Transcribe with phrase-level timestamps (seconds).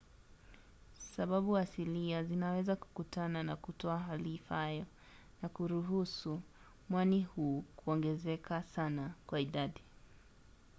[1.15, 4.85] sababu asilia zinaweza kukutana na kutoa hali ifaayo
[5.41, 6.41] na kuruhusu
[6.89, 9.81] mwani huu kuongezeka sana kwa idadi